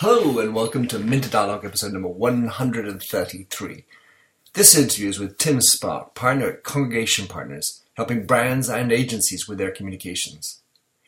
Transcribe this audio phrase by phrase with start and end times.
[0.00, 3.84] Hello and welcome to Minter Dialogue episode number 133.
[4.52, 9.56] This interview is with Tim Spark, partner at Congregation Partners, helping brands and agencies with
[9.56, 10.60] their communications.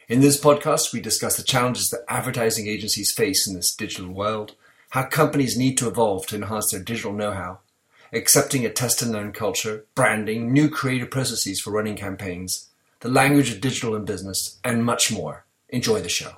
[0.08, 4.54] In this podcast, we discuss the challenges that advertising agencies face in this digital world,
[4.88, 7.58] how companies need to evolve to enhance their digital know how,
[8.14, 12.70] accepting a test and learn culture, branding, new creative processes for running campaigns,
[13.00, 15.44] the language of digital and business, and much more.
[15.68, 16.36] Enjoy the show.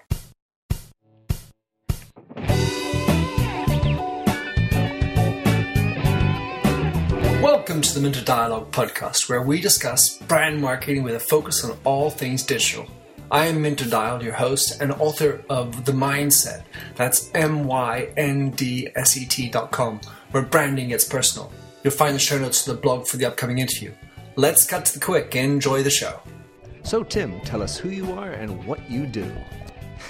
[7.70, 11.78] Welcome to the Minter Dialogue podcast, where we discuss brand marketing with a focus on
[11.84, 12.84] all things digital.
[13.30, 16.64] I am Minter Dial, your host and author of The Mindset.
[16.96, 20.00] That's M Y N D S E T dot com,
[20.32, 21.52] where branding gets personal.
[21.84, 23.92] You'll find the show notes to the blog for the upcoming interview.
[24.34, 26.18] Let's cut to the quick and enjoy the show.
[26.82, 29.30] So, Tim, tell us who you are and what you do.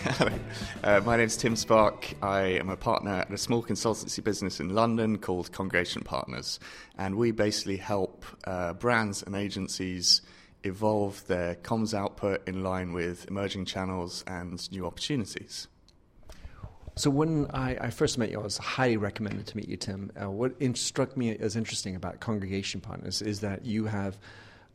[0.02, 0.32] Hello,
[0.82, 2.14] uh, my name is Tim Spark.
[2.22, 6.58] I am a partner at a small consultancy business in London called Congregation Partners,
[6.96, 10.22] and we basically help uh, brands and agencies
[10.64, 15.68] evolve their comms output in line with emerging channels and new opportunities.
[16.96, 20.12] So, when I, I first met you, I was highly recommended to meet you, Tim.
[20.20, 24.16] Uh, what in- struck me as interesting about Congregation Partners is that you have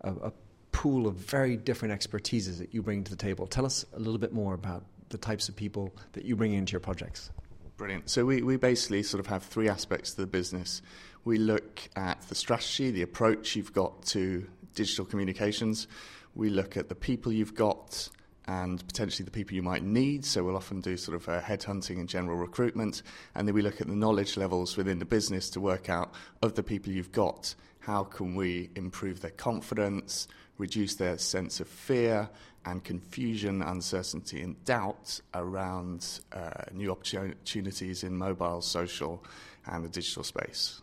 [0.01, 0.33] a, a
[0.71, 3.47] pool of very different expertises that you bring to the table.
[3.47, 4.83] Tell us a little bit more about
[5.15, 7.31] the types of people that you bring into your projects.
[7.77, 8.09] Brilliant.
[8.09, 10.81] So we, we basically sort of have three aspects to the business.
[11.23, 15.87] We look at the strategy, the approach you've got to digital communications.
[16.35, 18.09] We look at the people you've got
[18.47, 20.25] and potentially the people you might need.
[20.25, 23.01] So we'll often do sort of uh, headhunting and general recruitment.
[23.33, 26.55] And then we look at the knowledge levels within the business to work out of
[26.55, 30.27] the people you've got, how can we improve their confidence,
[30.57, 32.29] reduce their sense of fear
[32.65, 39.23] and confusion, uncertainty, and doubt around uh, new opportunities in mobile, social,
[39.67, 40.81] and the digital space.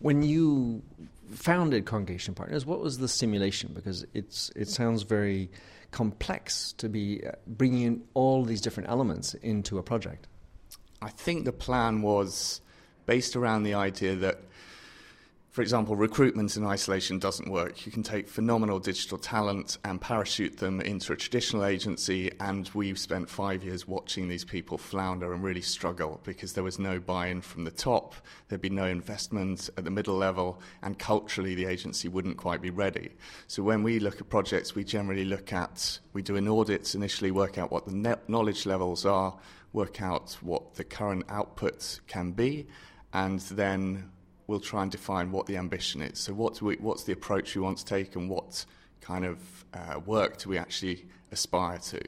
[0.00, 0.82] When you
[1.30, 3.70] founded Congregation Partners, what was the simulation?
[3.72, 5.50] Because it's it sounds very
[5.92, 10.26] complex to be uh, bringing in all these different elements into a project.
[11.00, 12.60] I think the plan was
[13.06, 14.40] based around the idea that
[15.52, 17.84] for example, recruitment in isolation doesn't work.
[17.84, 22.98] You can take phenomenal digital talent and parachute them into a traditional agency, and we've
[22.98, 27.26] spent five years watching these people flounder and really struggle because there was no buy
[27.26, 28.14] in from the top,
[28.48, 32.70] there'd be no investment at the middle level, and culturally the agency wouldn't quite be
[32.70, 33.10] ready.
[33.46, 37.30] So when we look at projects, we generally look at, we do an audit initially,
[37.30, 39.36] work out what the knowledge levels are,
[39.74, 42.68] work out what the current output can be,
[43.12, 44.10] and then
[44.46, 46.18] we'll try and define what the ambition is.
[46.18, 48.64] So, what we, what's the approach we want to take, and what
[49.00, 49.38] kind of
[49.74, 52.00] uh, work do we actually aspire to?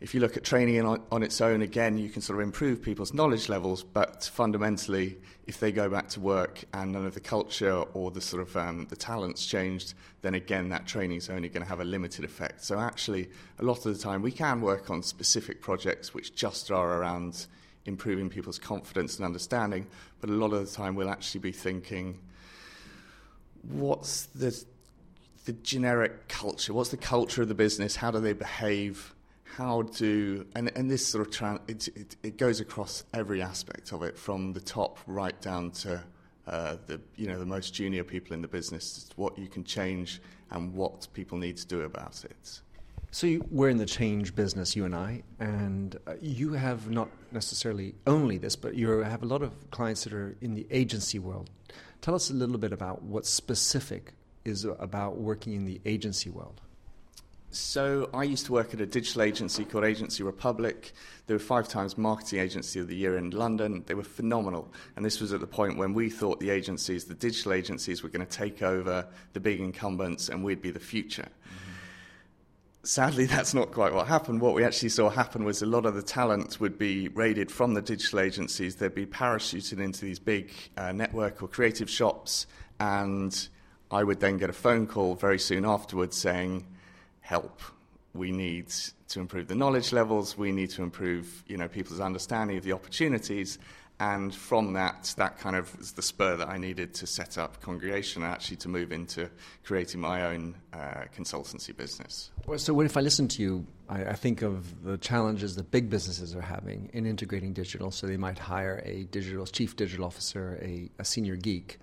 [0.00, 2.82] If you look at training on, on, its own, again, you can sort of improve
[2.82, 5.16] people's knowledge levels, but fundamentally,
[5.46, 8.56] if they go back to work and none of the culture or the sort of
[8.56, 12.24] um, the talents changed, then again, that training is only going to have a limited
[12.24, 12.64] effect.
[12.64, 16.70] So, actually, a lot of the time, we can work on specific projects which just
[16.70, 17.46] are around
[17.86, 19.86] improving people's confidence and understanding,
[20.20, 22.18] but a lot of the time we'll actually be thinking,
[23.62, 24.64] what's the
[25.44, 26.72] the generic culture?
[26.72, 27.96] What's the culture of the business?
[27.96, 29.14] How do they behave?
[29.44, 33.92] How do and and this sort of tra- it, it, it goes across every aspect
[33.92, 36.02] of it, from the top right down to
[36.46, 39.10] uh, the you know the most junior people in the business.
[39.16, 40.20] What you can change
[40.50, 42.60] and what people need to do about it.
[43.10, 47.08] So you, we're in the change business, you and I, and uh, you have not
[47.34, 51.18] necessarily only this, but you have a lot of clients that are in the agency
[51.18, 51.50] world.
[52.00, 54.12] Tell us a little bit about what specific
[54.44, 56.60] is about working in the agency world.
[57.50, 60.92] So I used to work at a digital agency called Agency Republic.
[61.26, 63.84] They were five times marketing agency of the year in London.
[63.86, 64.72] They were phenomenal.
[64.96, 68.08] And this was at the point when we thought the agencies, the digital agencies, were
[68.08, 71.28] going to take over the big incumbents and we'd be the future.
[71.28, 71.63] Mm-hmm
[72.84, 74.40] sadly, that's not quite what happened.
[74.40, 77.74] What we actually saw happen was a lot of the talent would be raided from
[77.74, 78.76] the digital agencies.
[78.76, 82.46] They'd be parachuted into these big uh, network or creative shops,
[82.80, 83.48] and
[83.90, 86.66] I would then get a phone call very soon afterwards saying,
[87.20, 87.60] "Help!
[88.12, 88.68] We need
[89.08, 90.38] to improve the knowledge levels.
[90.38, 93.58] We need to improve, you know, people's understanding of the opportunities."
[94.00, 97.60] And from that, that kind of was the spur that I needed to set up
[97.60, 99.30] Congregation and actually to move into
[99.62, 102.32] creating my own uh, consultancy business.
[102.46, 105.90] Well, so, if I listen to you, I, I, think of the challenges that big
[105.90, 107.92] businesses are having in integrating digital.
[107.92, 111.78] So, they might hire a digital chief digital officer, a, a senior geek.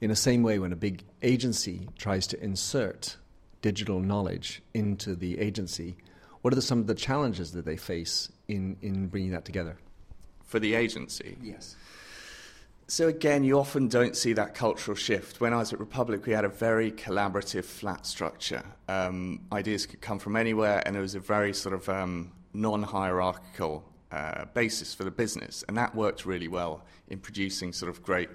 [0.00, 3.16] In the same way, when a big agency tries to insert
[3.62, 5.96] digital knowledge into the agency,
[6.42, 9.78] what are the, some of the challenges that they face in, in bringing that together?
[10.44, 11.36] For the agency.
[11.42, 11.76] Yes.
[12.86, 15.40] So again, you often don't see that cultural shift.
[15.40, 18.62] When I was at Republic, we had a very collaborative, flat structure.
[18.88, 23.82] Um, ideas could come from anywhere, and it was a very sort of um, non-hierarchical
[24.12, 28.28] uh, basis for the business, and that worked really well in producing sort of great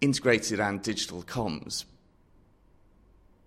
[0.00, 1.84] integrated and digital comms.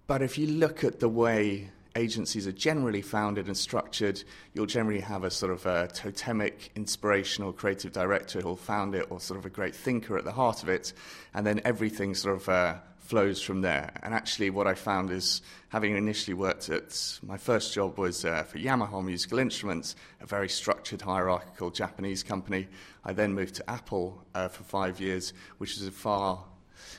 [0.05, 4.23] But if you look at the way agencies are generally founded and structured,
[4.53, 9.19] you'll generally have a sort of a totemic, inspirational creative director who'll found it, or
[9.19, 10.93] sort of a great thinker at the heart of it,
[11.33, 13.91] and then everything sort of uh, flows from there.
[14.01, 18.43] And actually, what I found is, having initially worked at my first job was uh,
[18.43, 22.67] for Yamaha Musical Instruments, a very structured, hierarchical Japanese company.
[23.05, 26.43] I then moved to Apple uh, for five years, which is a far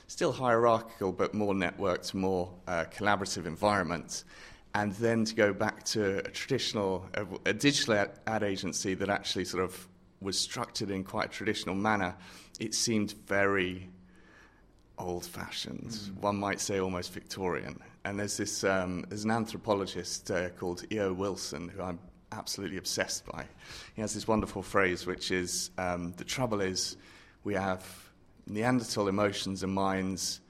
[0.07, 4.23] still hierarchical but more networked, more uh, collaborative environment
[4.75, 9.09] and then to go back to a traditional, a, a digital ad, ad, agency that
[9.09, 9.87] actually sort of
[10.19, 12.13] was structured in quite a traditional manner,
[12.59, 13.89] it seemed very
[14.97, 15.91] old fashioned.
[15.91, 16.17] Mm.
[16.17, 17.79] One might say almost Victorian.
[18.03, 21.13] And there's this, um, there's an anthropologist uh, called E.O.
[21.13, 21.99] Wilson who I'm
[22.33, 23.45] absolutely obsessed by.
[23.95, 26.97] He has this wonderful phrase which is um, the trouble is
[27.45, 27.85] we have
[28.45, 30.41] Neanderthal emotions and minds,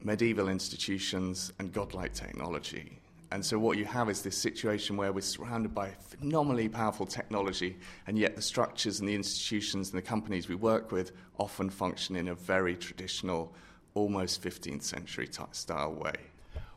[0.00, 3.00] medieval institutions, and godlike technology.
[3.34, 7.76] And so what you have is this situation where we're surrounded by phenomenally powerful technology,
[8.06, 12.14] and yet the structures and the institutions and the companies we work with often function
[12.14, 13.52] in a very traditional,
[13.94, 16.12] almost 15th century style way.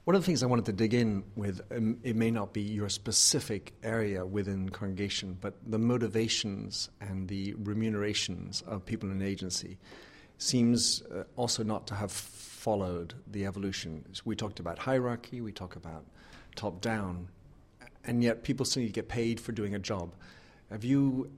[0.06, 2.62] One of the things I wanted to dig in with, um, it may not be
[2.62, 9.28] your specific area within congregation, but the motivations and the remunerations of people in an
[9.28, 9.78] agency
[10.40, 14.04] seems uh, also not to have followed the evolution.
[14.14, 16.04] So we talked about hierarchy, we talk about
[16.58, 17.30] top down,
[18.04, 20.14] and yet people still need to get paid for doing a job.
[20.70, 21.32] Have you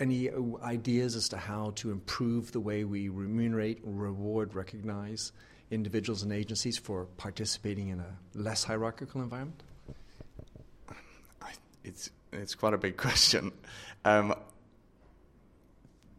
[0.00, 0.28] any
[0.62, 5.32] ideas as to how to improve the way we remunerate, reward, recognize
[5.70, 9.62] individuals and agencies for participating in a less hierarchical environment?
[11.84, 13.52] It's it's quite a big question.
[14.04, 14.34] Um,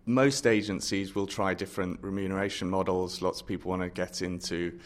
[0.05, 3.21] most agencies will try different remuneration models.
[3.21, 4.79] Lots of people want to get into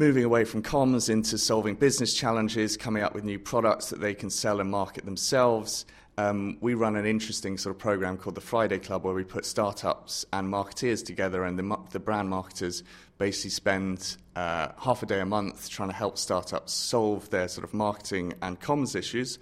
[0.00, 4.14] moving away from comms into solving business challenges, coming up with new products that they
[4.14, 5.84] can sell and market themselves.
[6.16, 9.44] Um, we run an interesting sort of program called the Friday Club where we put
[9.44, 12.82] startups and marketeers together, and the, the brand marketers
[13.18, 17.64] basically spend uh, half a day a month trying to help startups solve their sort
[17.64, 19.38] of marketing and comms issues.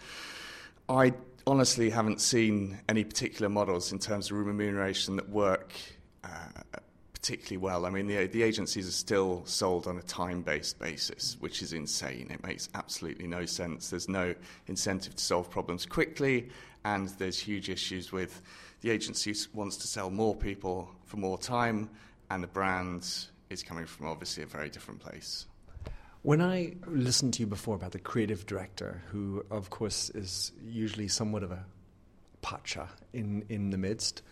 [0.88, 1.12] I
[1.46, 5.72] honestly haven't seen any particular models in terms of remuneration that work
[6.24, 6.80] uh,
[7.20, 7.84] particularly well.
[7.84, 11.72] I mean, the, the agencies are still sold on a time based basis, which is
[11.72, 12.28] insane.
[12.30, 13.90] It makes absolutely no sense.
[13.90, 14.34] There's no
[14.66, 16.48] incentive to solve problems quickly,
[16.84, 18.40] and there's huge issues with
[18.80, 21.90] the agency wants to sell more people for more time,
[22.30, 25.46] and the brand is coming from obviously a very different place.
[26.22, 31.08] When I listened to you before about the creative director, who, of course, is usually
[31.08, 31.64] somewhat of a
[32.42, 34.22] pacha in, in the midst,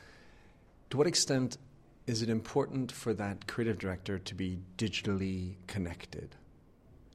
[0.91, 1.59] to what extent
[2.07, 6.37] is it important for that creative director to be digitally connected?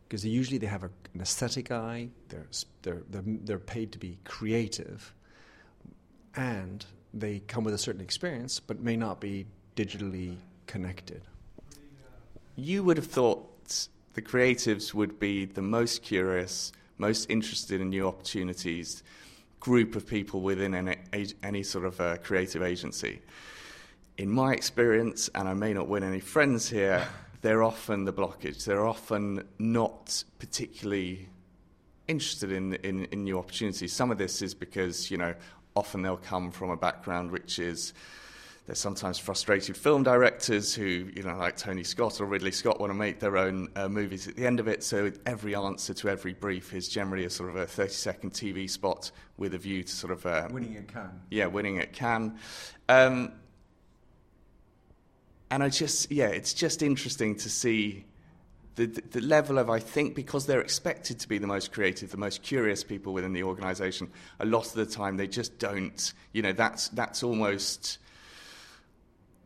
[0.07, 2.47] Because usually they have a, an aesthetic eye, they're,
[2.81, 5.13] they're, they're, they're paid to be creative,
[6.35, 9.45] and they come with a certain experience but may not be
[9.75, 10.35] digitally
[10.67, 11.21] connected.
[12.55, 13.47] You would have thought
[14.13, 19.03] the creatives would be the most curious, most interested in new opportunities
[19.61, 20.97] group of people within any,
[21.43, 23.21] any sort of uh, creative agency
[24.17, 27.07] in my experience, and I may not win any friends here,
[27.41, 28.65] they're often the blockage.
[28.65, 31.27] They're often not particularly
[32.07, 33.93] interested in, in, in new opportunities.
[33.93, 35.33] Some of this is because, you know,
[35.75, 37.93] often they'll come from a background which is
[38.67, 42.91] there's sometimes frustrated film directors who, you know, like Tony Scott or Ridley Scott, want
[42.91, 44.83] to make their own uh, movies at the end of it.
[44.83, 48.69] So every answer to every brief is generally a sort of a 30 second TV
[48.69, 50.25] spot with a view to sort of.
[50.25, 51.21] Uh, winning at Cannes.
[51.31, 52.37] Yeah, winning at Cannes.
[52.87, 53.31] Um,
[55.51, 58.05] and I just, yeah, it's just interesting to see
[58.75, 62.17] the, the, level of, I think, because they're expected to be the most creative, the
[62.17, 66.41] most curious people within the organisation, a lot of the time they just don't, you
[66.41, 67.97] know, that's, that's almost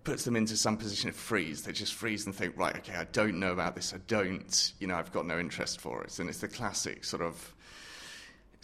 [0.04, 1.64] puts them into some position of freeze.
[1.64, 4.86] They just freeze and think, right, okay, I don't know about this, I don't, you
[4.86, 6.20] know, I've got no interest for it.
[6.20, 7.55] And it's the classic sort of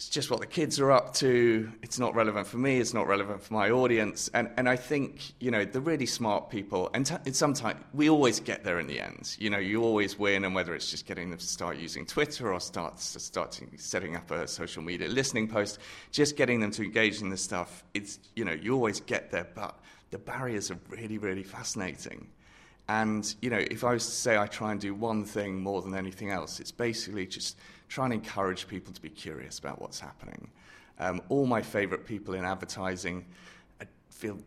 [0.02, 1.70] it's just what the kids are up to.
[1.80, 2.80] It's not relevant for me.
[2.80, 4.28] It's not relevant for my audience.
[4.34, 8.40] And and I think you know the really smart people, and t- sometimes we always
[8.40, 9.36] get there in the end.
[9.38, 12.52] You know, you always win, and whether it's just getting them to start using Twitter
[12.52, 15.78] or start starting setting up a social media listening post,
[16.10, 17.84] just getting them to engage in this stuff.
[17.94, 19.78] It's you know you always get there, but
[20.10, 22.26] the barriers are really really fascinating.
[22.88, 25.82] And you know, if I was to say I try and do one thing more
[25.82, 27.58] than anything else, it's basically just
[27.88, 30.50] try and encourage people to be curious about what's happening.
[30.98, 33.24] Um, all my favourite people in advertising
[33.80, 34.38] I feel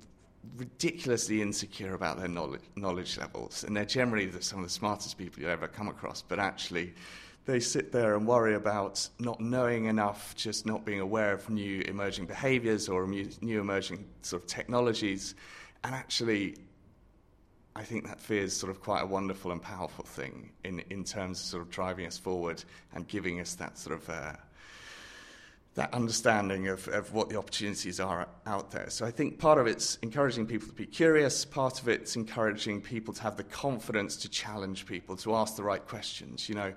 [0.57, 5.17] ridiculously insecure about their knowledge, knowledge levels, and they're generally the, some of the smartest
[5.17, 6.93] people you ever come across, but actually
[7.45, 11.81] they sit there and worry about not knowing enough, just not being aware of new
[11.81, 15.35] emerging behaviours or new emerging sort of technologies,
[15.83, 16.55] and actually
[17.77, 21.03] I think that fear is sort of quite a wonderful and powerful thing in, in
[21.03, 22.63] terms of sort of driving us forward
[22.93, 24.33] and giving us that sort of uh,
[25.75, 28.89] that understanding of, of what the opportunities are out there.
[28.89, 32.79] So I think part of it's encouraging people to be curious, part of it's encouraging
[32.79, 36.47] people to have the confidence to challenge people, to ask the right questions.
[36.47, 36.73] You know,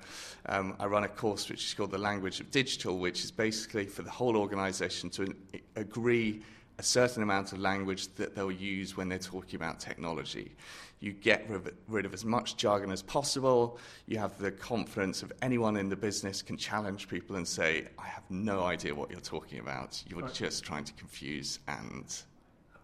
[0.47, 3.87] um, I run a course which is called The Language of Digital, which is basically
[3.87, 5.33] for the whole organization to
[5.77, 6.43] agree
[6.79, 10.53] a certain amount of language that they'll use when they're talking about technology.
[11.01, 11.49] You get
[11.87, 13.79] rid of as much jargon as possible.
[14.07, 18.07] You have the confidence of anyone in the business can challenge people and say, I
[18.07, 20.03] have no idea what you're talking about.
[20.09, 20.35] You're right.
[20.35, 22.05] just trying to confuse and.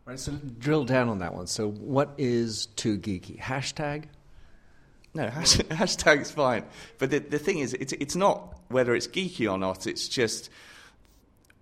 [0.06, 1.46] Right, so drill down on that one.
[1.46, 3.38] So, what is too geeky?
[3.38, 4.04] Hashtag?
[5.14, 6.64] No, hashtag is fine.
[6.98, 10.50] But the, the thing is, it's, it's not whether it's geeky or not, it's just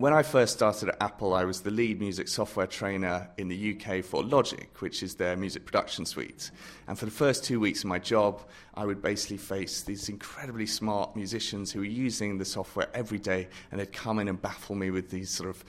[0.02, 3.76] when I first started at Apple, I was the lead music software trainer in the
[3.76, 6.50] UK for Logic, which is their music production suite.
[6.88, 8.42] And for the first two weeks of my job,
[8.74, 13.46] I would basically face these incredibly smart musicians who were using the software every day,
[13.70, 15.64] and they'd come in and baffle me with these sort of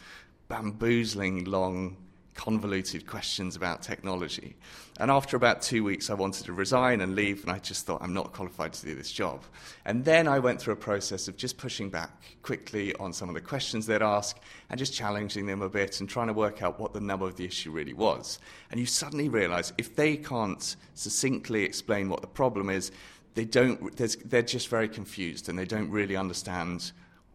[0.47, 1.95] bamboozling long
[2.35, 4.55] convoluted questions about technology.
[4.99, 8.01] And after about two weeks, I wanted to resign and leave, and I just thought,
[8.01, 9.43] I'm not qualified to do this job.
[9.85, 12.11] And then I went through a process of just pushing back
[12.41, 16.09] quickly on some of the questions they'd ask and just challenging them a bit and
[16.09, 18.39] trying to work out what the nub of the issue really was.
[18.71, 22.91] And you suddenly realize if they can't succinctly explain what the problem is,
[23.35, 26.91] they don't, they're just very confused and they don't really understand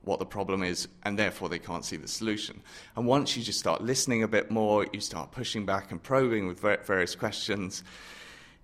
[0.08, 2.62] what the problem is, and therefore they can't see the solution.
[2.96, 6.48] And once you just start listening a bit more, you start pushing back and probing
[6.48, 7.84] with various questions,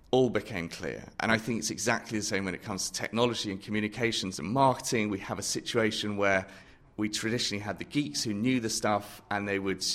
[0.09, 1.03] all became clear.
[1.19, 4.47] And I think it's exactly the same when it comes to technology and communications and
[4.47, 5.09] marketing.
[5.09, 6.47] We have a situation where
[6.97, 9.85] we traditionally had the geeks who knew the stuff and they would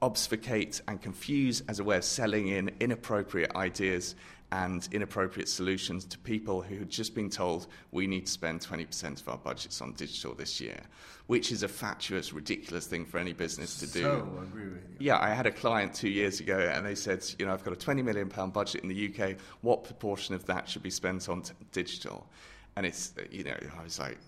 [0.00, 4.14] obfuscate and confuse as a way of selling in inappropriate ideas
[4.52, 9.20] and inappropriate solutions to people who had just been told we need to spend 20%
[9.20, 10.80] of our budgets on digital this year,
[11.26, 14.02] which is a fatuous, ridiculous thing for any business to do.
[14.02, 14.96] So, I agree with you.
[15.00, 17.72] Yeah, I had a client two years ago and they said, you know, I've got
[17.72, 19.36] a 20 million pound budget in the UK.
[19.62, 22.26] What proportion of that should be spent on t- digital?
[22.76, 24.18] And it's, you know, I was like,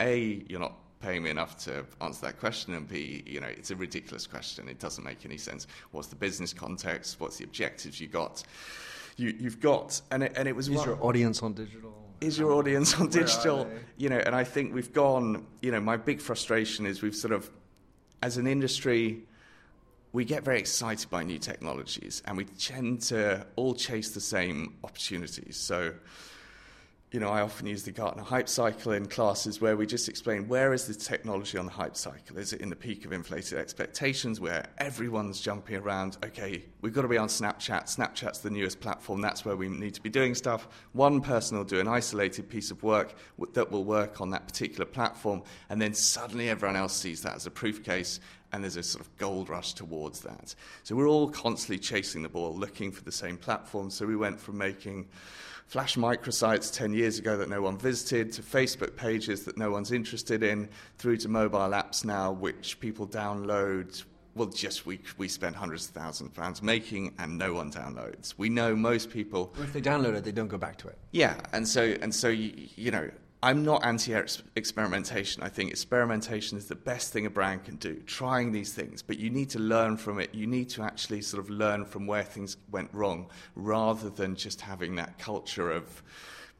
[0.00, 3.72] A, you're not paying me enough to answer that question and b you know it's
[3.72, 8.00] a ridiculous question it doesn't make any sense what's the business context what's the objectives
[8.00, 8.44] you got
[9.16, 10.68] you, you've got, and it, and it was.
[10.68, 11.92] Is your audience on digital?
[12.20, 13.68] Is your audience on digital?
[13.96, 15.46] You know, and I think we've gone.
[15.60, 17.50] You know, my big frustration is we've sort of,
[18.22, 19.24] as an industry,
[20.12, 24.76] we get very excited by new technologies, and we tend to all chase the same
[24.84, 25.56] opportunities.
[25.56, 25.94] So
[27.12, 30.48] you know, I often use the Gartner hype cycle in classes where we just explain
[30.48, 32.38] where is the technology on the hype cycle?
[32.38, 36.16] Is it in the peak of inflated expectations where everyone's jumping around?
[36.24, 37.94] Okay, we've got to be on Snapchat.
[37.94, 39.20] Snapchat's the newest platform.
[39.20, 40.68] That's where we need to be doing stuff.
[40.92, 43.14] One person will do an isolated piece of work
[43.52, 47.44] that will work on that particular platform, and then suddenly everyone else sees that as
[47.44, 48.20] a proof case
[48.54, 50.54] and there's a sort of gold rush towards that.
[50.82, 53.88] So we're all constantly chasing the ball, looking for the same platform.
[53.88, 55.08] So we went from making
[55.66, 59.92] Flash microsites 10 years ago that no one visited, to Facebook pages that no one's
[59.92, 64.04] interested in, through to mobile apps now, which people download.
[64.34, 68.34] Well, just we, we spend hundreds of thousands of pounds making and no one downloads.
[68.36, 69.52] We know most people.
[69.58, 70.98] Or if they download it, they don't go back to it.
[71.10, 73.10] Yeah, and so, and so you, you know,
[73.44, 74.14] I'm not anti
[74.54, 75.42] experimentation.
[75.42, 79.02] I think experimentation is the best thing a brand can do, trying these things.
[79.02, 80.32] But you need to learn from it.
[80.32, 84.60] You need to actually sort of learn from where things went wrong rather than just
[84.60, 86.02] having that culture of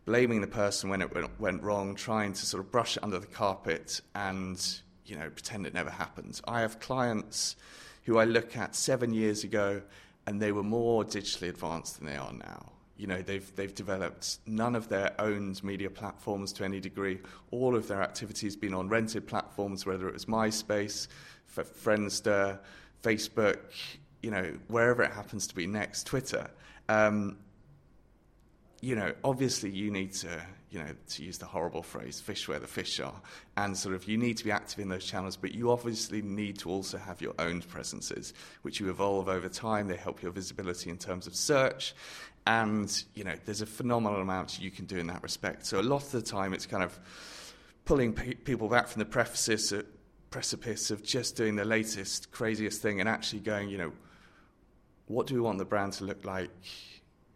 [0.07, 3.29] blaming the person when it went wrong, trying to sort of brush it under the
[3.29, 6.41] carpet and you know pretend it never happened.
[6.49, 7.55] I have clients
[8.05, 9.83] who I look at seven years ago
[10.27, 14.39] and they were more digitally advanced than they are now You know, they've, they've developed
[14.47, 17.19] none of their owned media platforms to any degree.
[17.51, 21.09] All of their activities have been on rented platforms, whether it was MySpace,
[21.55, 22.59] Friendster,
[23.03, 23.59] Facebook,
[24.23, 26.49] you know, wherever it happens to be next, Twitter.
[26.89, 27.39] Um,
[28.81, 32.59] you know, obviously you need to, you know, to use the horrible phrase, fish where
[32.59, 33.15] the fish are,
[33.57, 36.59] and sort of you need to be active in those channels, but you obviously need
[36.59, 39.87] to also have your own presences, which you evolve over time.
[39.87, 41.95] They help your visibility in terms of search,
[42.47, 45.67] and you know, there's a phenomenal amount you can do in that respect.
[45.67, 46.99] So a lot of the time, it's kind of
[47.85, 49.83] pulling pe- people back from the precipice, uh,
[50.31, 53.93] precipice of just doing the latest, craziest thing, and actually going, you know,
[55.07, 56.51] what do we want the brand to look like?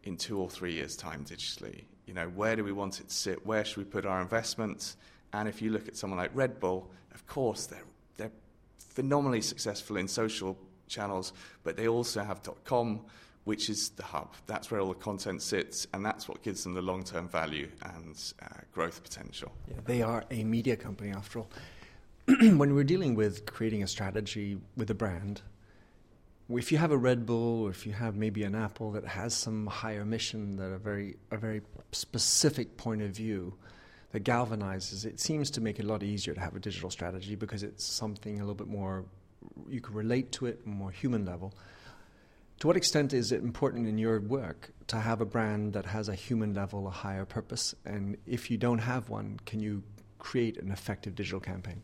[0.06, 1.84] in two or three years' time digitally?
[2.06, 3.44] You know, where do we want it to sit?
[3.44, 4.96] Where should we put our investments?
[5.32, 7.84] And if you look at someone like Red Bull, of course, they're,
[8.16, 8.32] they're
[8.78, 11.32] phenomenally successful in social channels,
[11.64, 13.04] but they also have .com,
[13.46, 14.34] which is the hub.
[14.48, 18.20] That's where all the content sits, and that's what gives them the long-term value and
[18.42, 19.52] uh, growth potential.
[19.68, 21.50] Yeah, they are a media company, after all.
[22.26, 25.42] when we're dealing with creating a strategy with a brand,
[26.50, 29.32] if you have a Red Bull or if you have maybe an Apple that has
[29.32, 31.62] some higher mission that a very a very
[31.92, 33.54] specific point of view
[34.10, 37.36] that galvanizes, it seems to make it a lot easier to have a digital strategy
[37.36, 39.04] because it's something a little bit more
[39.68, 41.54] you can relate to it more human level.
[42.60, 46.08] To what extent is it important in your work to have a brand that has
[46.08, 47.74] a human level, a higher purpose?
[47.84, 49.82] And if you don't have one, can you
[50.18, 51.82] create an effective digital campaign?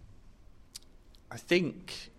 [1.31, 2.11] I think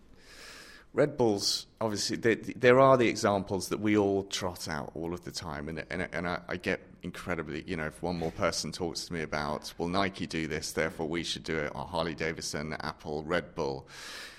[0.94, 5.24] Red Bulls, obviously, there, there, are the examples that we all trot out all of
[5.24, 8.72] the time, and, and, and I, I, get incredibly, you know, if one more person
[8.72, 12.14] talks to me about, well, Nike do this, therefore we should do it, or Harley
[12.14, 13.88] Davidson, Apple, Red Bull,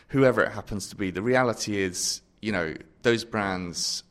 [0.08, 4.02] whoever it happens to be, the reality is, you know, those brands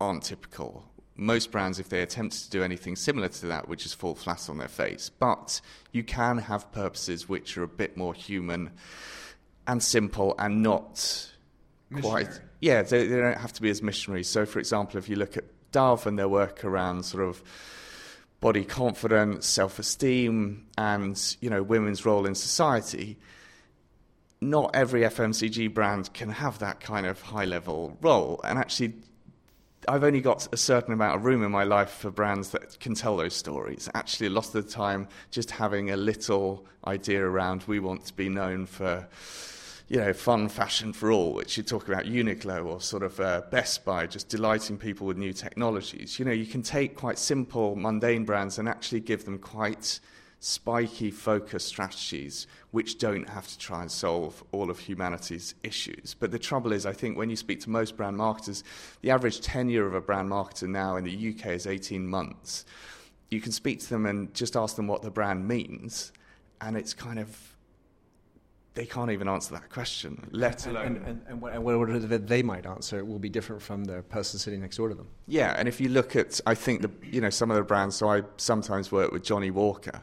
[0.00, 0.84] aren't typical.
[1.16, 4.48] Most brands, if they attempt to do anything similar to that, would just fall flat
[4.48, 5.10] on their face.
[5.10, 5.60] But
[5.92, 8.70] you can have purposes which are a bit more human
[9.66, 11.30] and simple and not
[12.00, 12.40] quite.
[12.60, 14.22] Yeah, they, they, don't have to be as missionary.
[14.22, 17.42] So, for example, if you look at Dove and their work around sort of
[18.40, 23.18] body confidence, self-esteem, and you know women's role in society,
[24.42, 28.40] not every FMCG brand can have that kind of high-level role.
[28.44, 28.94] And actually,
[29.88, 32.94] I've only got a certain amount of room in my life for brands that can
[32.94, 33.88] tell those stories.
[33.94, 38.14] Actually, a lot of the time, just having a little idea around we want to
[38.14, 39.06] be known for
[39.88, 43.42] you know, fun fashion for all, which you talk about Uniqlo or sort of uh,
[43.50, 46.18] Best Buy, just delighting people with new technologies.
[46.18, 50.00] You know, you can take quite simple, mundane brands and actually give them quite
[50.44, 56.16] spiky, focus strategies which don't have to try and solve all of humanity's issues.
[56.18, 58.64] But the trouble is, I think when you speak to most brand marketers,
[59.02, 62.64] the average tenure of a brand marketer now in the UK is 18 months.
[63.30, 66.12] You can speak to them and just ask them what the brand means,
[66.60, 67.51] and it's kind of
[68.74, 70.86] they can't even answer that question, let alone.
[70.86, 74.38] And, and, and, what, and whatever they might answer will be different from the person
[74.38, 75.08] sitting next door to them.
[75.26, 77.96] Yeah, and if you look at, I think, the, you know, some of the brands,
[77.96, 80.00] so I sometimes work with Johnnie Walker,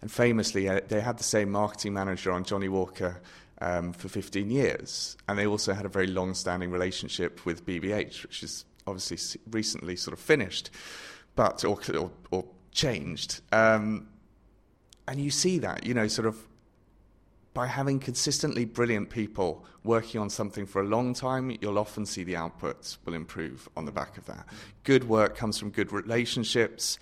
[0.00, 3.20] and famously, uh, they had the same marketing manager on Johnnie Walker
[3.60, 8.22] um, for 15 years, and they also had a very long standing relationship with BBH,
[8.22, 10.70] which is obviously recently sort of finished,
[11.34, 13.40] but, or, or, or changed.
[13.50, 14.08] Um,
[15.08, 16.36] and you see that, you know, sort of
[17.54, 22.24] by having consistently brilliant people working on something for a long time, you'll often see
[22.24, 24.46] the outputs will improve on the back of that.
[24.84, 26.98] Good work comes from good relationships.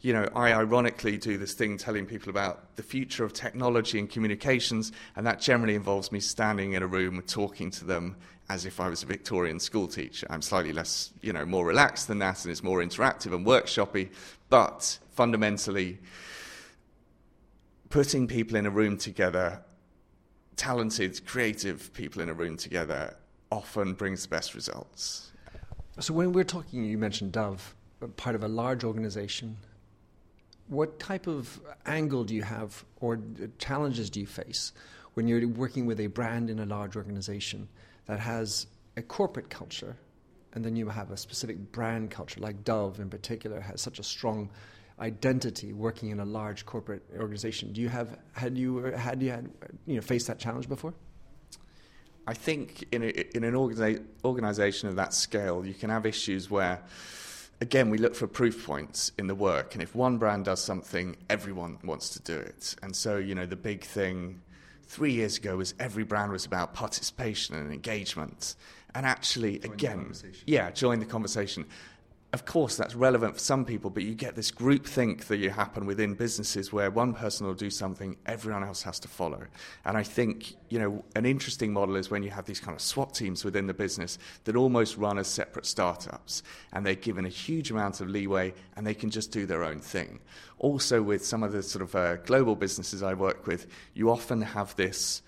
[0.00, 4.08] You know, I ironically do this thing telling people about the future of technology and
[4.08, 8.16] communications, and that generally involves me standing in a room talking to them
[8.48, 10.26] as if I was a Victorian school teacher.
[10.30, 14.10] I'm slightly less, you know, more relaxed than that, and it's more interactive and workshoppy,
[14.48, 15.98] but fundamentally,
[17.90, 19.62] putting people in a room together
[20.58, 23.16] talented, creative people in a room together
[23.50, 25.30] often brings the best results.
[26.00, 27.74] So, when we're talking, you mentioned Dove,
[28.16, 29.56] part of a large organization.
[30.66, 33.18] What type of angle do you have, or
[33.58, 34.72] challenges do you face
[35.14, 37.68] when you're working with a brand in a large organization
[38.06, 38.66] that has
[38.96, 39.96] a corporate culture,
[40.52, 44.02] and then you have a specific brand culture, like Dove in particular has such a
[44.02, 44.50] strong
[45.00, 47.72] identity working in a large corporate organization.
[47.72, 49.50] Do you have had you had you had
[49.86, 50.94] you know faced that challenge before?
[52.28, 56.50] I think in a, in an organiza- organization of that scale, you can have issues
[56.50, 56.82] where,
[57.62, 61.16] again, we look for proof points in the work, and if one brand does something,
[61.30, 62.76] everyone wants to do it.
[62.82, 64.42] And so, you know, the big thing
[64.84, 68.56] three years ago was every brand was about participation and engagement.
[68.94, 70.12] And actually, join again,
[70.46, 71.64] yeah, join the conversation
[72.34, 75.48] of course, that's relevant for some people, but you get this group think that you
[75.48, 79.46] happen within businesses where one person will do something, everyone else has to follow.
[79.86, 82.82] And I think, you know, an interesting model is when you have these kind of
[82.82, 86.42] SWAT teams within the business that almost run as separate startups
[86.74, 89.80] and they're given a huge amount of leeway and they can just do their own
[89.80, 90.20] thing.
[90.58, 94.42] Also, with some of the sort of uh, global businesses I work with, you often
[94.42, 95.22] have this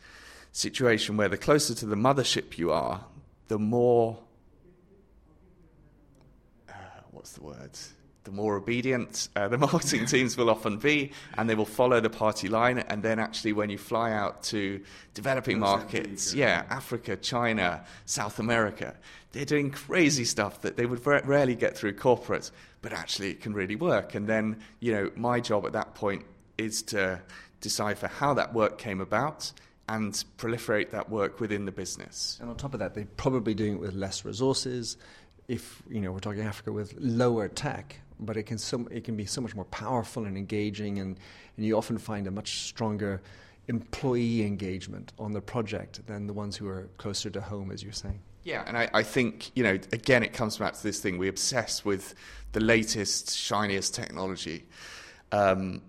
[0.52, 3.06] situation where the closer to the mothership you are,
[3.48, 4.18] the more
[7.20, 7.78] what's the word?
[8.24, 12.08] The more obedient uh, the marketing teams will often be, and they will follow the
[12.08, 12.78] party line.
[12.78, 14.80] And then, actually, when you fly out to
[15.12, 18.96] developing markets, yeah, Africa, China, South America,
[19.32, 23.52] they're doing crazy stuff that they would rarely get through corporate, but actually, it can
[23.52, 24.14] really work.
[24.14, 26.24] And then, you know, my job at that point
[26.56, 27.20] is to
[27.60, 29.52] decipher how that work came about
[29.90, 32.38] and proliferate that work within the business.
[32.40, 34.96] And on top of that, they're probably doing it with less resources,
[35.50, 39.16] if you know we're talking Africa with lower tech, but it can so, it can
[39.16, 41.18] be so much more powerful and engaging, and,
[41.56, 43.20] and you often find a much stronger
[43.66, 47.92] employee engagement on the project than the ones who are closer to home, as you're
[47.92, 48.20] saying.
[48.44, 51.18] Yeah, and I, I, think, you know, again, it comes back to this thing.
[51.18, 52.14] We obsess with
[52.52, 54.66] the latest, shiniest technology.
[55.32, 55.82] Um,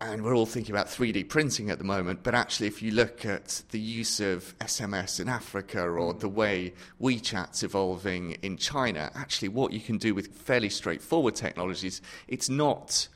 [0.00, 3.26] and we're all thinking about 3D printing at the moment, but actually, if you look
[3.26, 6.20] at the use of SMS in Africa or mm.
[6.20, 12.00] the way WeChat's evolving in China, actually, what you can do with fairly straightforward technologies,
[12.28, 13.08] it's not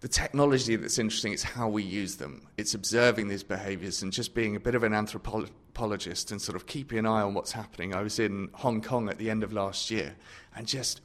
[0.00, 2.46] the technology that's interesting, it's how we use them.
[2.56, 6.66] It's observing these behaviors and just being a bit of an anthropologist and sort of
[6.66, 7.94] keeping an eye on what's happening.
[7.94, 10.14] I was in Hong Kong at the end of last year
[10.56, 11.00] and just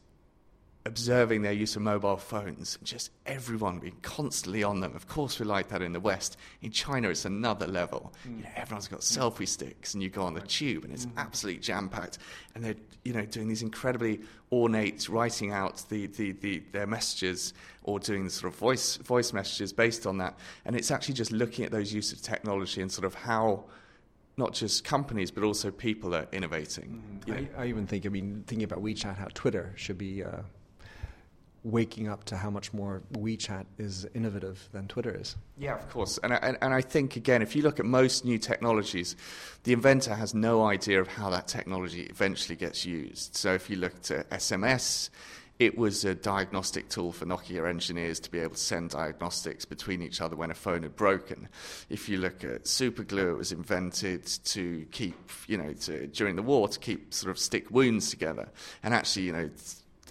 [0.87, 4.95] observing their use of mobile phones, just everyone being constantly on them.
[4.95, 6.37] Of course, we like that in the West.
[6.61, 8.13] In China, it's another level.
[8.27, 8.37] Mm.
[8.37, 11.11] You know, everyone's got selfie sticks, and you go on the tube, and it's mm.
[11.17, 12.19] absolutely jam packed.
[12.53, 14.21] And they're, you know, doing these incredibly
[14.51, 19.33] ornate, writing out the, the, the, their messages or doing the sort of voice voice
[19.33, 20.37] messages based on that.
[20.65, 23.65] And it's actually just looking at those use of technology and sort of how
[24.37, 27.21] not just companies but also people are innovating.
[27.25, 27.49] Mm.
[27.57, 30.41] I, I, even think, I mean, thinking about WeChat, how Twitter should be uh,
[31.65, 35.35] waking up to how much more WeChat is innovative than Twitter is.
[35.57, 36.19] Yeah, of course.
[36.23, 39.15] And, and, and I think, again, if you look at most new technologies,
[39.63, 43.35] the inventor has no idea of how that technology eventually gets used.
[43.35, 45.09] So if you looked at SMS,
[45.57, 50.03] it was a diagnostic tool for Nokia engineers to be able to send diagnostics between
[50.03, 51.49] each other when a phone had broken.
[51.89, 55.15] If you look at superglue, it was invented to keep,
[55.47, 58.49] you know, to, during the war, to keep sort of stick wounds together.
[58.83, 59.49] And actually, you know,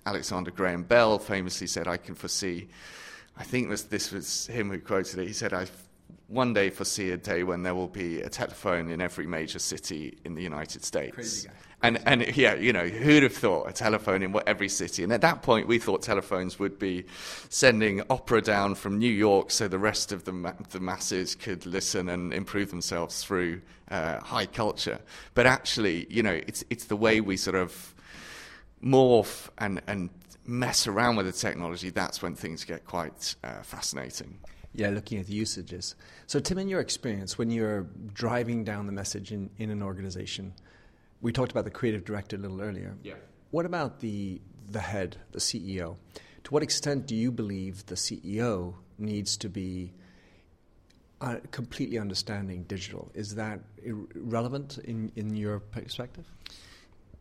[0.07, 2.69] Alexander Graham Bell famously said, I can foresee,
[3.37, 5.67] I think this, this was him who quoted it, he said, I
[6.29, 10.17] one day foresee a day when there will be a telephone in every major city
[10.25, 11.15] in the United States.
[11.15, 11.55] Crazy guy.
[11.83, 15.05] And, and yeah, you know, who'd have thought a telephone in every city?
[15.05, 17.05] And at that point, we thought telephones would be
[17.51, 21.67] sending opera down from New York so the rest of the, ma- the masses could
[21.67, 24.99] listen and improve themselves through uh, high culture.
[25.35, 27.94] But actually, you know, it's, it's the way we sort of
[28.85, 30.11] morph and, and
[30.47, 34.39] mess around with the technology, that's when things get quite uh, fascinating.
[34.75, 35.95] Yeah, looking at the usages.
[36.27, 40.53] So, Tim, in your experience, when you're driving down the message in, in an organization,
[41.21, 42.97] we talked about the creative director a little earlier.
[43.03, 43.15] Yeah.
[43.51, 45.97] What about the, the head, the CEO?
[46.45, 49.93] To what extent do you believe the CEO needs to be
[51.21, 53.11] uh, completely understanding digital?
[53.15, 53.61] Is that
[54.15, 56.27] relevant in, in your perspective?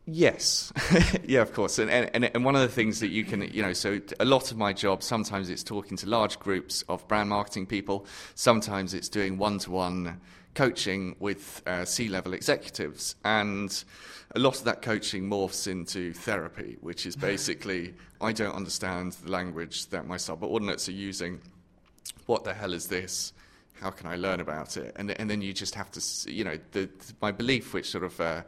[0.06, 0.74] Yes,
[1.24, 3.72] yeah, of course, and, and and one of the things that you can, you know,
[3.72, 7.68] so a lot of my job sometimes it's talking to large groups of brand marketing
[7.68, 8.06] people.
[8.36, 10.20] Sometimes it's doing one-to-one
[10.56, 13.82] coaching with uh, C-level executives, and
[14.36, 19.32] a lot of that coaching morphs into therapy, which is basically I don't understand the
[19.32, 21.40] language that my subordinates are using.
[22.26, 23.32] What the hell is this?
[23.80, 24.98] How can I learn about it?
[24.98, 26.90] And and then you just have to, you know, the,
[27.22, 28.20] my belief, which sort of.
[28.20, 28.42] Uh,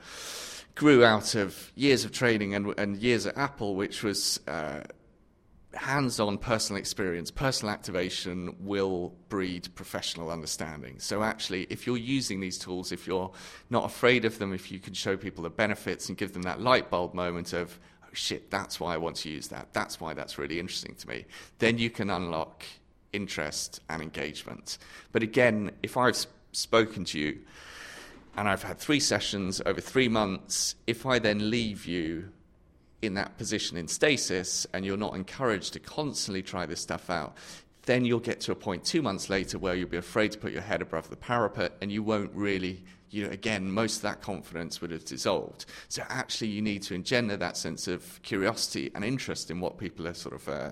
[0.75, 4.81] grew out of years of training and, and years at Apple, which was uh,
[5.73, 10.99] hands on personal experience, personal activation will breed professional understanding.
[10.99, 13.31] So, actually, if you're using these tools, if you're
[13.69, 16.61] not afraid of them, if you can show people the benefits and give them that
[16.61, 20.13] light bulb moment of, oh shit, that's why I want to use that, that's why
[20.13, 21.25] that's really interesting to me,
[21.59, 22.63] then you can unlock
[23.13, 24.77] interest and engagement.
[25.11, 27.39] But again, if I've spoken to you,
[28.37, 32.29] and I've had three sessions over three months, if I then leave you
[33.01, 37.35] in that position in stasis and you're not encouraged to constantly try this stuff out,
[37.85, 40.51] then you'll get to a point two months later where you'll be afraid to put
[40.51, 42.83] your head above the parapet and you won't really
[43.15, 45.65] you know, again, most of that confidence would have dissolved.
[45.87, 50.05] So actually, you need to engender that sense of curiosity and interest in what people
[50.05, 50.71] are sort of, uh,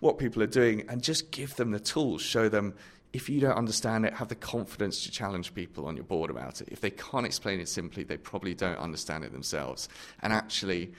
[0.00, 2.22] what people are doing, and just give them the tools.
[2.22, 2.74] Show them
[3.12, 6.60] if you don't understand it, have the confidence to challenge people on your board about
[6.60, 6.68] it.
[6.70, 9.88] If they can't explain it simply, they probably don't understand it themselves.
[10.20, 10.92] And actually,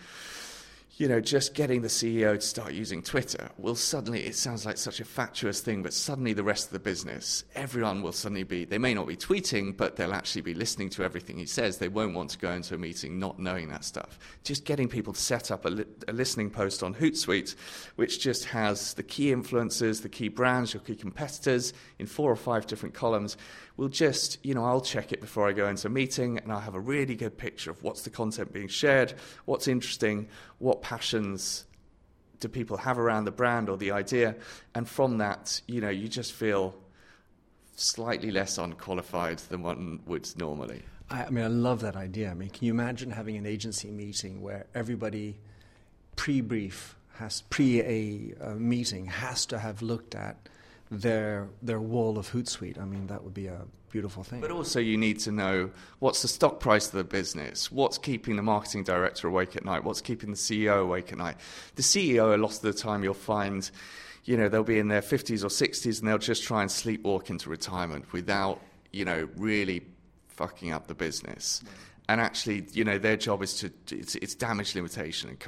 [0.99, 4.77] you know, just getting the CEO to start using Twitter will suddenly, it sounds like
[4.77, 8.65] such a fatuous thing, but suddenly the rest of the business, everyone will suddenly be,
[8.65, 11.77] they may not be tweeting, but they'll actually be listening to everything he says.
[11.77, 14.19] They won't want to go into a meeting not knowing that stuff.
[14.43, 17.55] Just getting people to set up a, li- a listening post on Hootsuite,
[17.95, 22.35] which just has the key influencers, the key brands, your key competitors in four or
[22.35, 23.37] five different columns,
[23.79, 26.59] will just, you know, I'll check it before I go into a meeting and I'll
[26.59, 29.13] have a really good picture of what's the content being shared,
[29.45, 31.65] what's interesting, what passions
[32.41, 34.35] do people have around the brand or the idea.
[34.75, 36.75] And from that, you know, you just feel
[37.75, 40.83] slightly less unqualified than one would normally.
[41.09, 42.31] I, I mean, I love that idea.
[42.31, 45.39] I mean, can you imagine having an agency meeting where everybody
[46.17, 50.49] pre-brief has pre a, a meeting has to have looked at
[50.91, 52.79] their their wall of Hootsuite.
[52.79, 54.41] I mean, that would be a beautiful thing.
[54.41, 58.35] But also, you need to know what's the stock price of the business, what's keeping
[58.35, 61.37] the marketing director awake at night, what's keeping the CEO awake at night.
[61.75, 63.69] The CEO, a lot of the time, you'll find,
[64.25, 67.29] you know, they'll be in their 50s or 60s and they'll just try and sleepwalk
[67.29, 69.83] into retirement without, you know, really
[70.27, 71.63] fucking up the business
[72.09, 75.39] and actually, you know, their job is to it's, it's damage limitation and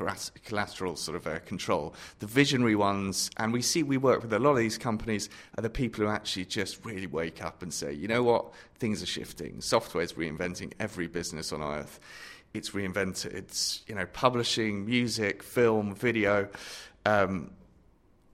[0.45, 1.95] collateral sort of uh, control.
[2.19, 5.63] The visionary ones, and we see we work with a lot of these companies, are
[5.63, 9.08] the people who actually just really wake up and say, you know what, things are
[9.08, 9.60] shifting.
[9.60, 12.00] Software is reinventing every business on earth.
[12.54, 13.34] It's reinvented.
[13.34, 16.47] It's you know, publishing, music, film, video.
[17.08, 17.50] Um,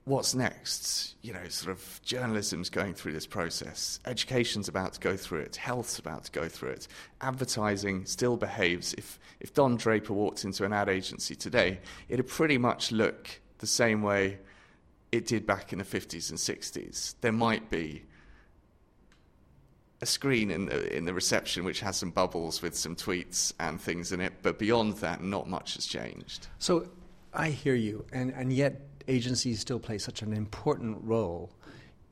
[0.08, 1.14] what's next?
[1.22, 5.56] You know, sort of journalism's going through this process, education's about to go through it,
[5.56, 6.88] health's about to go through it,
[7.20, 8.94] advertising still behaves.
[8.94, 13.66] If, if Don Draper walked into an ad agency today, it'd pretty much look the
[13.66, 14.38] same way
[15.12, 17.14] it did back in the 50s and 60s.
[17.20, 18.04] There might be
[20.00, 23.80] a screen in the, in the reception which has some bubbles with some tweets and
[23.80, 26.46] things in it, but beyond that, not much has changed.
[26.58, 26.88] So
[27.34, 31.50] I hear you, and, and yet agencies still play such an important role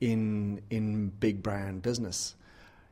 [0.01, 2.35] in in big brand business.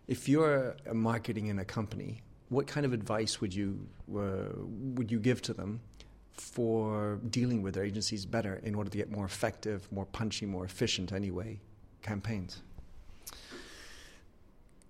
[0.07, 3.79] If you're marketing in a company, what kind of advice would you
[4.15, 4.53] uh,
[4.95, 5.81] would you give to them
[6.33, 10.65] for dealing with their agencies better in order to get more effective, more punchy, more
[10.65, 11.59] efficient anyway
[12.01, 12.61] campaigns?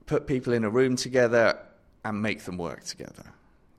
[0.06, 1.58] Put people in a room together
[2.04, 3.24] and make them work together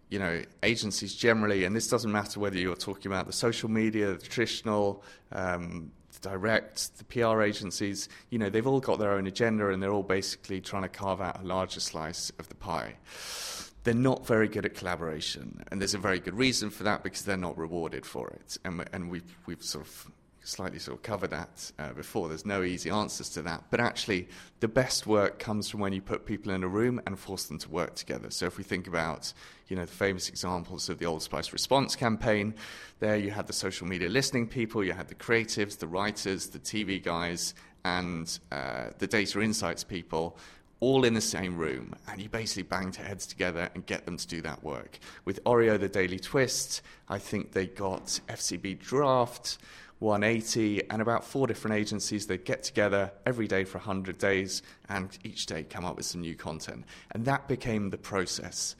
[0.08, 4.14] you know, agencies generally, and this doesn't matter whether you're talking about the social media,
[4.14, 5.90] the traditional, um,
[6.20, 9.92] the direct, the PR agencies, you know, they've all got their own agenda and they're
[9.92, 12.94] all basically trying to carve out a larger slice of the pie.
[13.82, 17.22] They're not very good at collaboration, and there's a very good reason for that because
[17.22, 18.58] they're not rewarded for it.
[18.64, 20.10] And, and we've, we've sort of
[20.46, 22.28] slightly sort of covered that uh, before.
[22.28, 23.64] There's no easy answers to that.
[23.70, 24.28] But actually,
[24.60, 27.58] the best work comes from when you put people in a room and force them
[27.58, 28.30] to work together.
[28.30, 29.32] So if we think about,
[29.68, 32.54] you know, the famous examples of the Old Spice response campaign,
[33.00, 36.60] there you had the social media listening people, you had the creatives, the writers, the
[36.60, 37.54] TV guys,
[37.84, 40.38] and uh, the data insights people
[40.80, 44.26] all in the same room, and you basically banged heads together and get them to
[44.26, 44.98] do that work.
[45.24, 49.58] With Oreo, the Daily Twist, I think they got FCB Draft,
[49.98, 52.26] 180, and about four different agencies.
[52.26, 56.20] They get together every day for 100 days and each day come up with some
[56.20, 56.84] new content.
[57.12, 58.76] And that became the process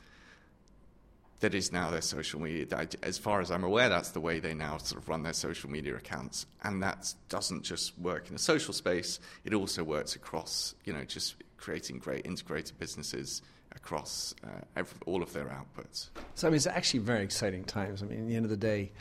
[1.40, 2.66] that is now their social media.
[3.02, 5.70] As far as I'm aware, that's the way they now sort of run their social
[5.70, 6.46] media accounts.
[6.62, 11.04] And that doesn't just work in the social space, it also works across, you know,
[11.04, 13.42] just creating great integrated businesses
[13.74, 16.08] across uh, every, all of their outputs.
[16.34, 18.02] So, I mean, it's actually very exciting times.
[18.02, 18.92] I mean, at the end of the day,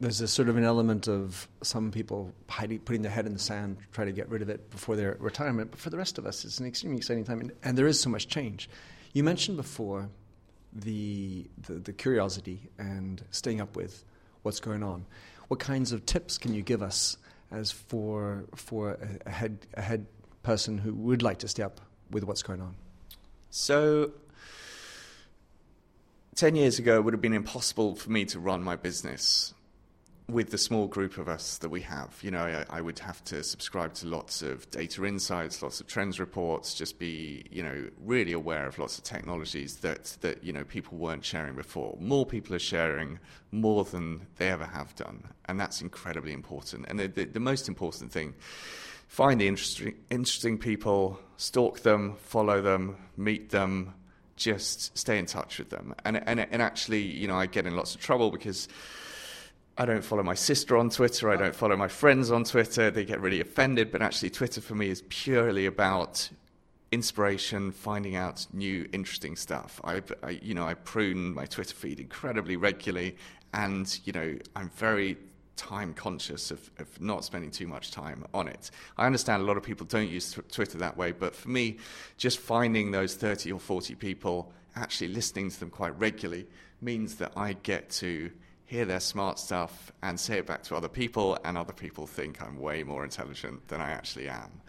[0.00, 3.38] there's a sort of an element of some people hiding, putting their head in the
[3.38, 5.70] sand, try to get rid of it before their retirement.
[5.70, 8.00] But for the rest of us, it's an extremely exciting time, and, and there is
[8.00, 8.68] so much change.
[9.12, 10.08] You mentioned before
[10.72, 14.04] the, the, the curiosity and staying up with
[14.42, 15.06] what's going on.
[15.48, 17.16] What kinds of tips can you give us
[17.50, 20.06] as for for a, a head a head
[20.42, 21.80] person who would like to stay up
[22.10, 22.74] with what's going on?
[23.50, 24.12] So
[26.34, 29.53] 10 years ago, it would have been impossible for me to run my business
[30.28, 33.22] with the small group of us that we have, you know, I, I, would have
[33.24, 37.88] to subscribe to lots of data insights, lots of trends reports, just be, you know,
[38.02, 41.98] really aware of lots of technologies that, that you know, people weren't sharing before.
[42.00, 43.18] More people are sharing
[43.52, 46.86] more than they ever have done, and that's incredibly important.
[46.88, 48.34] And the, the, the most important thing
[49.08, 53.92] find the interesting, interesting people, stalk them, follow them, meet them,
[54.36, 55.94] just stay in touch with them.
[56.04, 58.68] And, and, and actually, you know, I get in lots of trouble because
[59.76, 61.30] I don't follow my sister on Twitter.
[61.30, 62.90] I don't follow my friends on Twitter.
[62.90, 63.90] They get really offended.
[63.90, 66.28] But actually, Twitter for me is purely about
[66.92, 69.80] inspiration, finding out new, interesting stuff.
[69.82, 73.16] I, I, you know, I prune my Twitter feed incredibly regularly,
[73.52, 75.16] and you know, I'm very
[75.56, 78.70] time conscious of, of not spending too much time on it.
[78.96, 81.78] I understand a lot of people don't use Twitter that way, but for me,
[82.16, 86.46] just finding those 30 or 40 people, actually listening to them quite regularly,
[86.80, 88.30] means that I get to
[88.66, 92.42] hear their smart stuff and say it back to other people, and other people think
[92.42, 94.62] I'm way more intelligent than I actually am.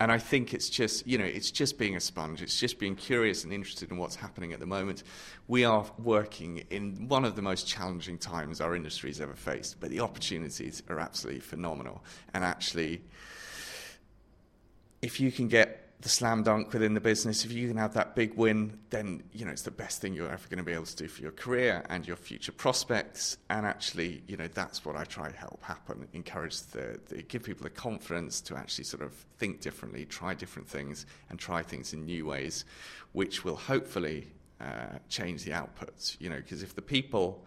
[0.00, 2.42] And I think it's just, you know, it's just being a sponge.
[2.42, 5.04] It's just being curious and interested in what's happening at the moment.
[5.46, 9.78] We are working in one of the most challenging times our industry has ever faced,
[9.78, 12.02] but the opportunities are absolutely phenomenal.
[12.34, 13.02] And actually,
[15.00, 18.14] if you can get the slam dunk within the business, if you can have that
[18.14, 20.84] big win, then you know it's the best thing you're ever going to be able
[20.84, 23.38] to do for your career and your future prospects.
[23.48, 27.42] And actually, you know that's what I try to help happen: encourage the, the give
[27.42, 31.94] people the confidence to actually sort of think differently, try different things, and try things
[31.94, 32.66] in new ways,
[33.12, 34.26] which will hopefully
[34.60, 36.20] uh, change the outputs.
[36.20, 37.46] You know, because if the people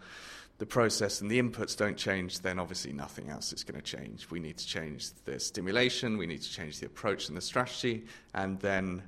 [0.58, 4.28] the process and the inputs don't change, then obviously nothing else is going to change.
[4.30, 8.04] We need to change the stimulation, we need to change the approach and the strategy,
[8.34, 9.02] and then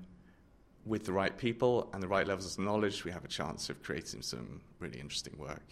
[0.87, 3.83] with the right people and the right levels of knowledge, we have a chance of
[3.83, 5.63] creating some really interesting work.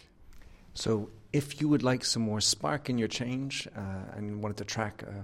[0.75, 4.65] So, if you would like some more spark in your change uh, and wanted to
[4.65, 5.23] track uh,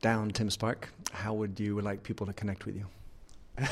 [0.00, 2.86] down Tim Spark, how would you like people to connect with you?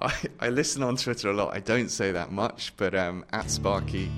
[0.00, 1.54] I, I, listen on Twitter a lot.
[1.54, 4.10] I don't say that much, but um, at Sparky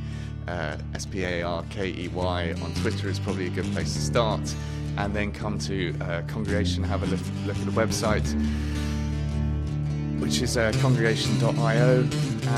[0.50, 3.94] uh, S P A R K E Y on Twitter is probably a good place
[3.94, 4.40] to start.
[4.96, 8.28] And then come to uh, Kongregation, have a look, look, at the website,
[10.20, 12.08] which is uh, kongregation.io,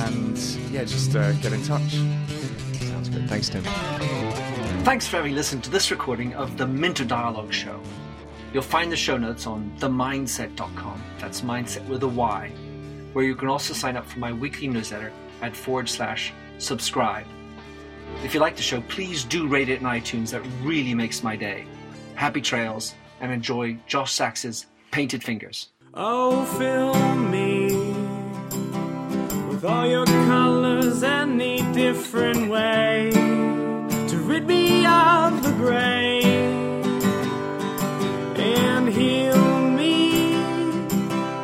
[0.06, 0.38] and
[0.72, 1.92] yeah, just uh, get in touch.
[2.80, 3.28] Sounds good.
[3.28, 3.62] Thanks, Tim.
[4.82, 7.80] Thanks for having listened to this recording of the Minter Dialogue Show.
[8.52, 11.02] You'll find the show notes on themindset.com.
[11.20, 12.50] That's mindset with a Y,
[13.12, 17.26] where you can also sign up for my weekly newsletter at forward slash subscribe
[18.24, 20.30] if you like the show, please do rate it in iTunes.
[20.30, 21.64] That really makes my day.
[22.14, 25.68] Happy trails and enjoy Josh Sachs's Painted Fingers.
[25.94, 27.66] Oh, fill me
[29.48, 36.22] with all your colors any different way to rid me of the gray
[38.36, 40.34] and heal me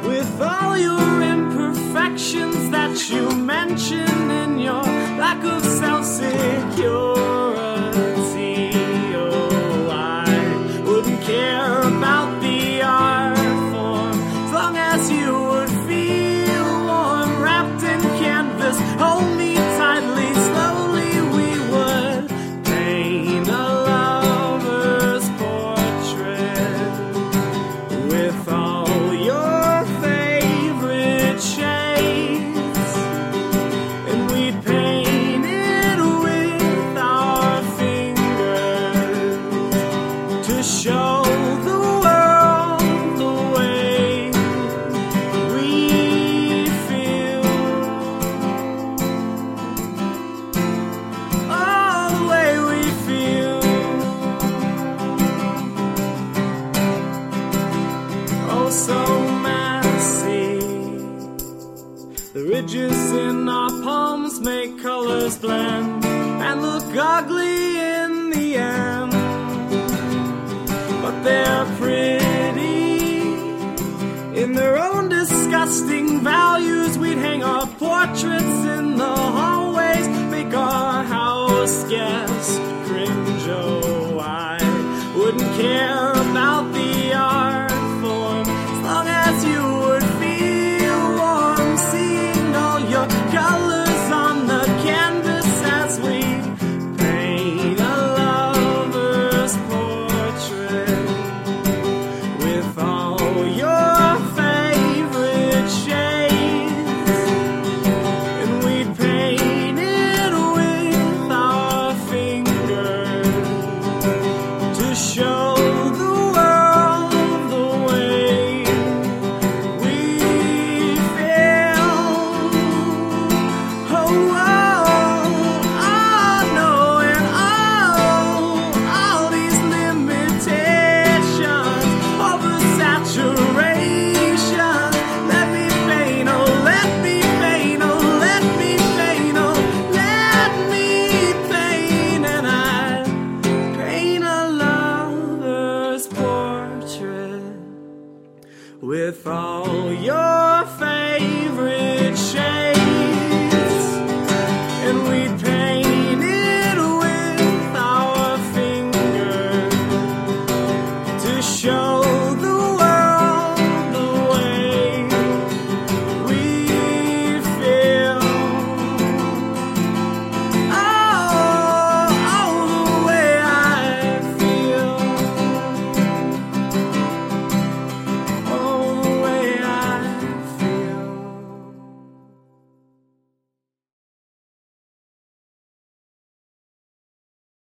[0.09, 5.68] with all your imperfections that you mention in your lack of
[6.79, 7.18] self